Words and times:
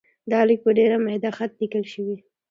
دا 0.31 0.39
لیک 0.47 0.59
په 0.65 0.71
ډېر 0.77 0.91
میده 1.05 1.31
خط 1.37 1.51
لیکل 1.61 1.83
شوی. 1.93 2.17